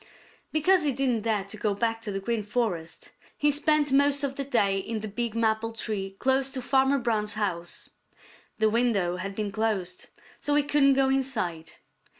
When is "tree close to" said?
5.71-6.61